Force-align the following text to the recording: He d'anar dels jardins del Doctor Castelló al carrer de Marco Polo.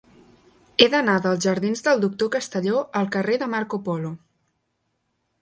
He 0.77 0.87
d'anar 0.93 1.17
dels 1.25 1.43
jardins 1.45 1.85
del 1.89 2.01
Doctor 2.05 2.31
Castelló 2.37 2.81
al 3.01 3.11
carrer 3.17 3.37
de 3.45 3.51
Marco 3.53 3.83
Polo. 3.91 4.13